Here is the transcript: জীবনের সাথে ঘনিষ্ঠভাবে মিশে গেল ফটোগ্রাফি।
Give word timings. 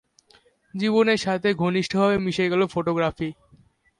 জীবনের 0.73 1.17
সাথে 1.17 1.49
ঘনিষ্ঠভাবে 1.53 2.17
মিশে 2.17 2.45
গেল 2.49 2.61
ফটোগ্রাফি। 2.65 3.29